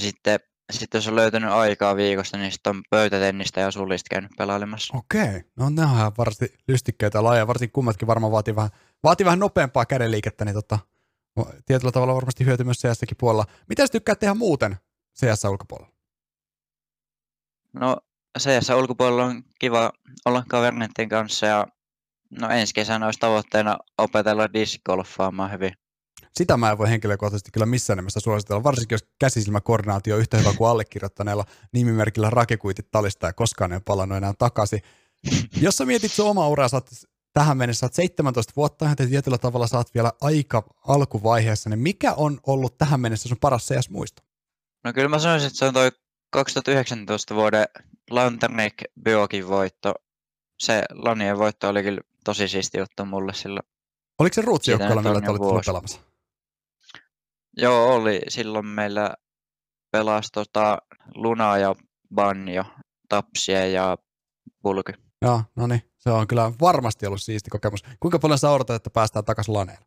Sitten 0.00 0.40
sitten 0.72 0.98
jos 0.98 1.08
on 1.08 1.16
löytänyt 1.16 1.50
aikaa 1.50 1.96
viikosta, 1.96 2.38
niin 2.38 2.52
sitten 2.52 2.76
on 2.76 2.82
pöytätennistä 2.90 3.60
ja 3.60 3.70
sulista 3.70 4.08
käynyt 4.10 4.30
pelailemassa. 4.38 4.96
Okei, 4.96 5.44
no 5.56 5.70
ne 5.70 5.82
on 5.82 6.12
varmasti 6.18 6.54
lystikkeitä 6.68 7.24
lajeja, 7.24 7.46
varsinkin 7.46 7.72
kummatkin 7.72 8.08
varmaan 8.08 8.32
vaatii 8.32 8.56
vähän, 8.56 8.70
vaatii 9.02 9.24
vähän 9.24 9.38
nopeampaa 9.38 9.86
kädenliikettä, 9.86 10.44
niin 10.44 10.54
tota, 10.54 10.78
tietyllä 11.66 11.92
tavalla 11.92 12.14
varmasti 12.14 12.44
hyöty 12.44 12.64
myös 12.64 12.78
CS-kin 12.78 13.16
puolella. 13.18 13.44
Mitä 13.68 13.86
sä 13.86 13.92
tykkää 13.92 14.14
tehdä 14.14 14.34
muuten 14.34 14.76
CS-ulkopuolella? 15.18 15.92
No 17.72 17.96
CS-ulkopuolella 18.38 19.24
on 19.24 19.42
kiva 19.58 19.92
olla 20.24 20.44
kaverneiden 20.48 21.08
kanssa 21.08 21.46
ja 21.46 21.66
no 22.40 22.50
ensi 22.50 22.74
kesänä 22.74 23.06
olisi 23.06 23.20
tavoitteena 23.20 23.78
opetella 23.98 24.52
discgolfaamaan 24.52 25.52
hyvin. 25.52 25.72
Sitä 26.36 26.56
mä 26.56 26.70
en 26.70 26.78
voi 26.78 26.90
henkilökohtaisesti 26.90 27.50
kyllä 27.50 27.66
missään 27.66 27.96
nimessä 27.96 28.20
suositella, 28.20 28.62
varsinkin 28.62 28.94
jos 28.94 29.04
käsisilmäkoordinaatio 29.18 30.14
on 30.14 30.20
yhtä 30.20 30.36
hyvä 30.36 30.52
kuin 30.52 30.70
allekirjoittaneella 30.70 31.44
nimimerkillä 31.72 32.30
rakekuitit 32.30 32.90
talista 32.90 33.26
ja 33.26 33.32
koskaan 33.32 33.72
ei 33.72 33.80
palannut 33.84 34.18
enää 34.18 34.34
takaisin. 34.38 34.82
Jos 35.60 35.76
sä 35.76 35.84
mietit 35.84 36.12
sun 36.12 36.30
omaa 36.30 36.48
uraa, 36.48 36.68
sä 36.68 36.76
oot 36.76 36.90
tähän 37.32 37.56
mennessä 37.56 37.80
saat 37.80 37.94
17 37.94 38.52
vuotta 38.56 38.84
ja 38.84 38.96
tietyllä 38.96 39.38
tavalla 39.38 39.66
saat 39.66 39.94
vielä 39.94 40.12
aika 40.20 40.62
alkuvaiheessa, 40.88 41.70
niin 41.70 41.78
mikä 41.78 42.12
on 42.12 42.40
ollut 42.46 42.78
tähän 42.78 43.00
mennessä 43.00 43.28
sun 43.28 43.38
paras 43.40 43.66
CS-muisto? 43.66 44.22
No 44.84 44.92
kyllä 44.92 45.08
mä 45.08 45.18
sanoisin, 45.18 45.46
että 45.46 45.58
se 45.58 45.64
on 45.64 45.74
toi 45.74 45.90
2019 46.30 47.34
vuoden 47.34 47.64
Lanternec 48.10 48.74
Biokin 49.02 49.48
voitto. 49.48 49.94
Se 50.58 50.82
Lanien 50.92 51.38
voitto 51.38 51.68
oli 51.68 51.82
kyllä 51.82 52.00
tosi 52.24 52.48
siisti 52.48 52.78
juttu 52.78 53.04
mulle 53.04 53.34
silloin. 53.34 53.66
Oliko 54.18 54.34
se 54.34 54.42
Ruutsi-joukkoilla, 54.42 55.02
millä 55.02 55.20
te 55.20 55.30
olitte 55.30 55.66
pelaamassa? 55.66 56.00
Joo, 57.56 57.94
oli. 57.94 58.20
Silloin 58.28 58.66
meillä 58.66 59.14
pelasi 59.92 60.28
tota 60.32 60.78
Luna 61.14 61.58
ja 61.58 61.74
Banjo, 62.14 62.64
Tapsia 63.08 63.66
ja 63.66 63.98
Pulky. 64.62 64.92
Joo, 65.22 65.42
no 65.56 65.66
niin. 65.66 65.82
Se 65.96 66.10
on 66.10 66.26
kyllä 66.26 66.52
varmasti 66.60 67.06
ollut 67.06 67.22
siisti 67.22 67.50
kokemus. 67.50 67.82
Kuinka 68.00 68.18
paljon 68.18 68.38
sä 68.38 68.50
odotat, 68.50 68.76
että 68.76 68.90
päästään 68.90 69.24
takaisin 69.24 69.54
laneen? 69.54 69.78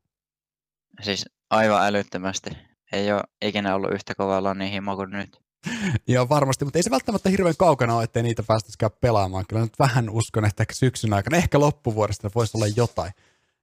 Siis 1.01 1.25
aivan 1.49 1.85
älyttömästi. 1.85 2.49
Ei 2.91 3.11
ole 3.11 3.23
ikinä 3.41 3.75
ollut 3.75 3.93
yhtä 3.93 4.15
kovaa 4.15 4.43
lanin 4.43 4.71
himo 4.71 4.95
kuin 4.95 5.09
nyt. 5.09 5.39
Joo, 6.07 6.29
varmasti, 6.29 6.65
mutta 6.65 6.79
ei 6.79 6.83
se 6.83 6.91
välttämättä 6.91 7.29
hirveän 7.29 7.55
kaukana 7.57 7.95
ole, 7.95 8.03
ettei 8.03 8.23
niitä 8.23 8.43
päästäisikään 8.43 8.91
pelaamaan. 9.01 9.45
Kyllä 9.49 9.61
nyt 9.61 9.79
vähän 9.79 10.09
uskon, 10.09 10.45
että 10.45 10.63
ehkä 10.63 10.73
syksyn 10.73 11.13
aikana, 11.13 11.37
ehkä 11.37 11.59
loppuvuodesta 11.59 12.29
voisi 12.35 12.57
olla 12.57 12.67
jotain, 12.75 13.11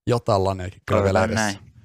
jotain 0.06 0.44
laneakin 0.44 0.82
kyllä 0.86 1.04
vielä 1.04 1.24
edessä. 1.24 1.44
Näin. 1.44 1.75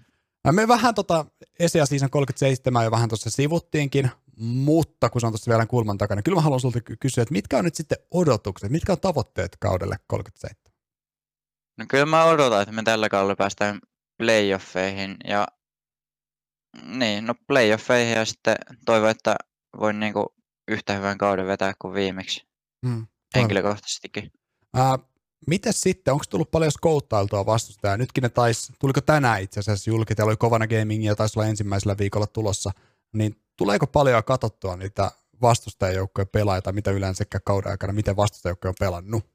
Me 0.52 0.68
vähän 0.68 0.96
tota 0.96 1.26
Esia 1.60 1.86
Season 1.86 2.10
37 2.10 2.84
jo 2.84 2.92
vähän 2.92 3.10
tuossa 3.10 3.30
sivuttiinkin, 3.30 4.12
mutta 4.38 5.10
kun 5.10 5.22
se 5.22 5.28
on 5.28 5.34
tuossa 5.34 5.52
vielä 5.52 5.66
kulman 5.66 5.98
takana, 5.98 6.16
niin 6.16 6.24
kyllä 6.24 6.36
mä 6.36 6.42
haluan 6.42 6.60
sulta 6.60 6.80
kysyä, 7.00 7.22
että 7.22 7.32
mitkä 7.32 7.58
on 7.58 7.66
nyt 7.66 7.76
sitten 7.76 7.98
odotukset, 8.12 8.72
mitkä 8.72 8.92
on 8.92 9.00
tavoitteet 9.00 9.58
kaudelle 9.60 9.96
37? 10.08 10.56
No 11.78 11.86
kyllä 11.90 12.06
mä 12.06 12.24
odotan, 12.24 12.62
että 12.62 12.72
me 12.72 12.84
tällä 12.84 13.10
kaudella 13.10 13.36
päästään 13.36 13.80
playoffeihin 14.18 15.18
ja 15.28 15.48
niin, 16.84 17.26
no 17.26 17.36
playoffeihin 17.48 18.14
ja 18.14 18.26
sitten 18.26 18.56
toivon, 18.86 19.10
että 19.10 19.36
voin 19.80 20.00
niinku 20.00 20.36
yhtä 20.68 20.94
hyvän 20.94 21.18
kauden 21.18 21.48
vetää 21.48 21.74
kuin 21.82 21.94
viimeksi. 21.94 22.48
Hmm, 22.88 23.08
henkilökohtaisestikin. 23.36 24.32
Ää, 24.74 25.00
Mites 25.48 25.82
sitten, 25.82 26.14
onko 26.14 26.26
tullut 26.30 26.52
paljon 26.52 26.72
skouttailtua 26.72 27.46
vastustajaa? 27.46 27.98
Nytkin 27.98 28.22
ne 28.22 28.30
taisi, 28.30 28.74
tuliko 28.80 29.02
tänään 29.02 29.42
itse 29.42 29.60
asiassa 29.60 29.90
julki, 29.90 30.14
oli 30.22 30.38
kovana 30.38 30.68
gamingia, 30.68 31.16
taisi 31.16 31.40
olla 31.40 31.50
ensimmäisellä 31.50 31.98
viikolla 31.98 32.28
tulossa, 32.28 32.72
niin 33.14 33.36
tuleeko 33.58 33.88
paljon 33.88 34.24
katsottua 34.24 34.76
niitä 34.78 35.12
vastustajajoukkojen 35.42 36.28
pelaajia, 36.28 36.72
mitä 36.72 36.92
yleensäkään 36.92 37.42
kauden 37.46 37.72
aikana, 37.72 37.94
miten 37.94 38.16
vastustajajoukkoja 38.16 38.70
on 38.70 38.76
pelannut? 38.80 39.26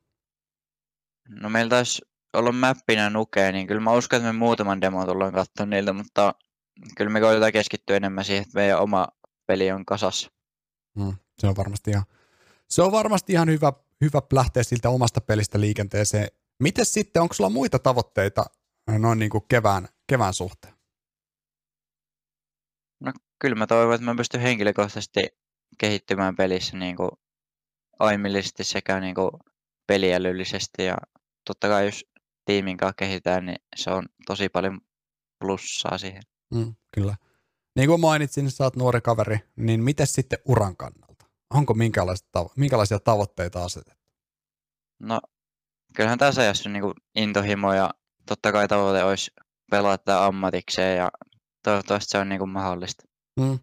No 1.29 1.49
meillä 1.49 1.71
taisi 1.71 2.03
olla 2.33 2.53
mäppinä 2.53 3.11
nukea, 3.11 3.53
niin 3.53 3.67
kyllä 3.67 3.81
mä 3.81 3.93
uskon, 3.93 4.17
että 4.17 4.33
me 4.33 4.39
muutaman 4.39 4.81
demo 4.81 5.07
tullaan 5.07 5.33
katsomaan 5.33 5.71
niiltä, 5.71 5.93
mutta 5.93 6.35
kyllä 6.97 7.11
me 7.11 7.21
koitetaan 7.21 7.53
keskittyä 7.53 7.97
enemmän 7.97 8.25
siihen, 8.25 8.43
että 8.43 8.59
meidän 8.59 8.81
oma 8.81 9.09
peli 9.47 9.71
on 9.71 9.85
kasassa. 9.85 10.31
Hmm, 11.01 11.15
se 11.39 11.47
on 11.47 11.57
varmasti 11.57 11.91
ihan, 11.91 12.05
se 12.69 12.83
on 12.83 12.93
varmasti 12.93 13.33
ihan 13.33 13.49
hyvä 13.49 13.73
hyvä 14.00 14.23
lähteä 14.33 14.62
siltä 14.62 14.91
omasta 14.91 15.21
pelistä 15.21 15.61
liikenteeseen. 15.61 16.29
Miten 16.62 16.87
sitten, 16.87 17.23
onko 17.23 17.35
sulla 17.35 17.50
muita 17.50 17.79
tavoitteita 17.79 18.45
noin 18.99 19.19
niin 19.19 19.31
kuin 19.31 19.45
kevään, 19.49 19.88
kevään 20.07 20.35
suhteen? 20.35 20.75
No 23.00 23.12
kyllä 23.38 23.57
mä 23.57 23.67
toivon, 23.67 23.95
että 23.95 24.05
mä 24.05 24.15
pystyn 24.15 24.41
henkilökohtaisesti 24.41 25.29
kehittymään 25.79 26.37
pelissä 26.37 26.76
niin 26.76 26.97
kuin 26.97 27.11
aimillisesti 27.99 28.65
sekä 28.65 29.00
niin 29.00 29.15
kuin 29.15 29.31
peliälyllisesti 29.87 30.85
ja 30.85 30.97
totta 31.45 31.69
kai 31.69 31.85
jos 31.85 32.05
tiimin 32.45 32.76
kanssa 32.76 32.95
kehitetään, 32.97 33.47
niin 33.47 33.59
se 33.76 33.91
on 33.91 34.07
tosi 34.26 34.49
paljon 34.49 34.81
plussaa 35.41 35.99
siihen. 35.99 36.23
Mm, 36.55 36.75
kyllä. 36.95 37.17
Niin 37.76 37.88
kuin 37.88 38.00
mainitsin, 38.00 38.50
sä 38.50 38.65
oot 38.65 38.76
nuori 38.76 39.00
kaveri, 39.00 39.38
niin 39.57 39.83
miten 39.83 40.07
sitten 40.07 40.38
uran 40.45 40.76
kannalta? 40.76 41.06
Onko 41.55 41.75
minkälaisia, 41.75 42.29
tavo- 42.38 42.53
minkälaisia 42.57 42.99
tavoitteita 42.99 43.65
asetettu? 43.65 44.05
No 45.00 45.21
kyllähän 45.97 46.19
tässä 46.19 46.43
ajassa 46.43 46.69
niin 46.69 46.95
intohimo 47.15 47.73
ja 47.73 47.91
totta 48.26 48.53
kai 48.53 48.69
tavoite 48.69 49.05
olisi 49.05 49.31
pelata 49.71 50.26
ammatikseen 50.26 50.99
ja 50.99 51.11
toivottavasti 51.62 52.11
se 52.11 52.19
on 52.19 52.29
niin 52.29 52.38
kuin 52.38 52.50
mahdollista. 52.50 53.05
Mm. 53.41 53.59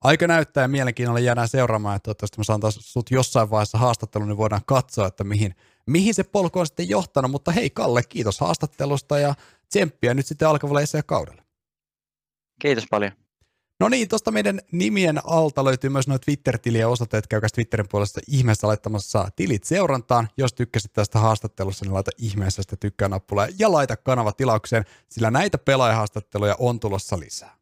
Aika 0.00 0.26
näyttää 0.26 0.62
ja 0.62 0.68
mielenkiinnolla 0.68 1.20
jäädään 1.20 1.48
seuraamaan, 1.48 1.96
että 1.96 2.04
toivottavasti 2.04 2.38
mä 2.38 2.44
saan 2.44 2.60
taas 2.60 2.78
sut 2.80 3.10
jossain 3.10 3.50
vaiheessa 3.50 3.78
haastattelun, 3.78 4.28
niin 4.28 4.36
voidaan 4.36 4.62
katsoa, 4.66 5.06
että 5.06 5.24
mihin, 5.24 5.54
mihin 5.86 6.14
se 6.14 6.24
polku 6.24 6.58
on 6.58 6.66
sitten 6.66 6.88
johtanut. 6.88 7.30
Mutta 7.30 7.52
hei 7.52 7.70
Kalle, 7.70 8.02
kiitos 8.02 8.40
haastattelusta 8.40 9.18
ja 9.18 9.34
tsemppiä 9.68 10.14
nyt 10.14 10.26
sitten 10.26 10.48
alkavalle 10.48 11.02
kaudelle. 11.06 11.42
Kiitos 12.60 12.84
paljon. 12.90 13.12
No 13.80 13.88
niin, 13.88 14.08
tuosta 14.08 14.30
meidän 14.30 14.60
nimien 14.72 15.20
alta 15.24 15.64
löytyy 15.64 15.90
myös 15.90 16.08
noin 16.08 16.20
Twitter-tiliä 16.20 16.88
osoitteet. 16.88 17.26
Käykää 17.26 17.48
Twitterin 17.54 17.88
puolesta 17.88 18.20
ihmeessä 18.28 18.66
laittamassa 18.66 19.28
tilit 19.36 19.64
seurantaan. 19.64 20.28
Jos 20.36 20.52
tykkäsit 20.52 20.92
tästä 20.92 21.18
haastattelusta, 21.18 21.84
niin 21.84 21.94
laita 21.94 22.10
ihmeessä 22.18 22.62
sitä 22.62 22.76
tykkää 22.76 23.08
nappulaa 23.08 23.48
ja 23.58 23.72
laita 23.72 23.96
kanava 23.96 24.32
tilaukseen, 24.32 24.84
sillä 25.08 25.30
näitä 25.30 25.58
pelaajahaastatteluja 25.58 26.56
on 26.58 26.80
tulossa 26.80 27.20
lisää. 27.20 27.61